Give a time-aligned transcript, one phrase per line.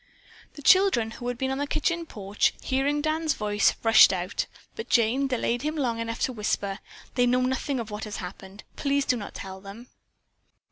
[0.55, 4.89] The children, who had been on the kitchen porch, hearing Dan's voice, rushed out, but
[4.89, 6.79] Jane delayed him long enough to whisper:
[7.13, 8.63] "They know nothing of what has happened.
[8.75, 9.89] Please do not tell them."